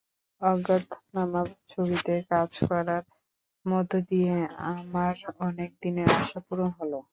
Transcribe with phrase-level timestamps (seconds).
[0.41, 1.41] অজ্ঞাতনামা
[1.69, 3.03] ছবিতে কাজ করার
[3.65, 4.33] মধ্য দিয়ে
[4.71, 5.15] আমার
[5.41, 6.99] অনেক দিনের আশা পূরণ হলো।